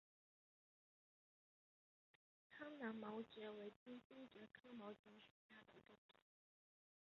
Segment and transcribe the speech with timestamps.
[2.49, 6.17] 苍南毛蕨为金星蕨科毛蕨属下的一个种。